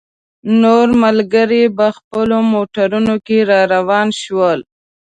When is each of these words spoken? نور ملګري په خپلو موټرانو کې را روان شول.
نور 0.61 0.87
ملګري 1.03 1.63
په 1.77 1.85
خپلو 1.97 2.37
موټرانو 2.53 3.15
کې 3.25 3.37
را 3.49 3.61
روان 3.73 4.07
شول. 4.21 4.59